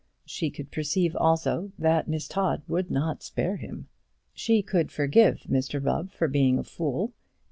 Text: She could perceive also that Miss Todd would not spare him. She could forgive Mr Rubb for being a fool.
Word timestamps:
She 0.25 0.49
could 0.49 0.71
perceive 0.71 1.15
also 1.15 1.73
that 1.77 2.07
Miss 2.07 2.27
Todd 2.27 2.63
would 2.67 2.89
not 2.89 3.21
spare 3.21 3.57
him. 3.57 3.87
She 4.33 4.63
could 4.63 4.91
forgive 4.91 5.41
Mr 5.41 5.79
Rubb 5.79 6.11
for 6.11 6.27
being 6.27 6.57
a 6.57 6.63
fool. 6.63 7.13